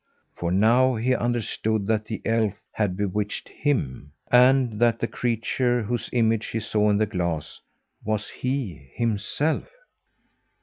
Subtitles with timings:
[0.35, 6.09] For now he understood that the elf had bewitched him, and that the creature whose
[6.11, 7.61] image he saw in the glass
[8.03, 9.69] was he, himself.